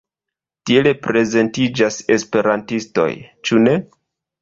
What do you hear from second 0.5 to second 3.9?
Tiel prezentiĝas esperantistoj, ĉu ne?